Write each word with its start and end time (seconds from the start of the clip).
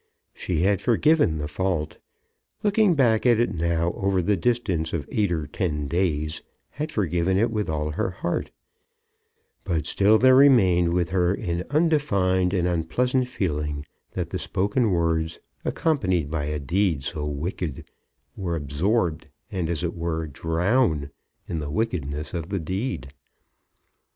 She 0.33 0.61
had 0.63 0.81
forgiven 0.81 1.37
the 1.37 1.47
fault; 1.47 1.99
looking 2.63 2.95
back 2.95 3.23
at 3.27 3.39
it 3.39 3.53
now 3.53 3.93
over 3.93 4.19
the 4.23 4.35
distance 4.35 4.93
of 4.93 5.07
eight 5.11 5.31
or 5.31 5.45
ten 5.45 5.87
days, 5.87 6.41
had 6.71 6.91
forgiven 6.91 7.37
it 7.37 7.51
with 7.51 7.69
all 7.69 7.91
her 7.91 8.09
heart; 8.09 8.49
but 9.63 9.85
still 9.85 10.17
there 10.17 10.35
remained 10.35 10.91
with 10.91 11.09
her 11.09 11.35
an 11.35 11.65
undefined 11.69 12.51
and 12.51 12.67
unpleasant 12.67 13.27
feeling 13.27 13.85
that 14.13 14.31
the 14.31 14.39
spoken 14.39 14.89
words, 14.89 15.39
accompanied 15.63 16.31
by 16.31 16.45
a 16.45 16.57
deed 16.57 17.03
so 17.03 17.23
wicked, 17.27 17.87
were 18.35 18.55
absorbed, 18.55 19.27
and, 19.51 19.69
as 19.69 19.83
it 19.83 19.95
were, 19.95 20.25
drowned 20.25 21.11
in 21.47 21.59
the 21.59 21.69
wickedness 21.69 22.33
of 22.33 22.49
the 22.49 22.59
deed. 22.59 23.13